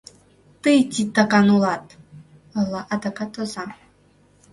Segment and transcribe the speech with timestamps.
[0.63, 1.85] —Тый титакан улат!—
[2.57, 3.65] ойла адакат оза.